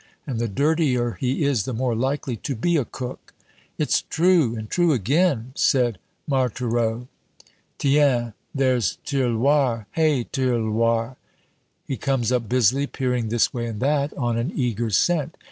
And 0.25 0.39
the 0.39 0.47
dirtier 0.47 1.11
he 1.19 1.43
is, 1.45 1.65
the 1.65 1.75
more 1.75 1.93
likely 1.93 2.35
to 2.37 2.55
be 2.55 2.75
a 2.75 2.85
cook." 2.85 3.35
"It's 3.77 4.01
true, 4.01 4.55
and 4.55 4.67
true 4.67 4.93
again," 4.93 5.51
said 5.53 5.99
Marthereau. 6.27 7.07
"Tiens, 7.77 8.33
there's 8.55 8.97
Tirloir! 9.05 9.85
Hey, 9.91 10.23
Tirloir!" 10.23 11.17
He 11.85 11.97
comes 11.97 12.31
up 12.31 12.49
busily, 12.49 12.87
peering 12.87 13.29
this 13.29 13.53
way 13.53 13.67
and 13.67 13.79
that, 13.81 14.11
on 14.17 14.39
an 14.39 14.51
eager 14.55 14.89
scent. 14.89 15.37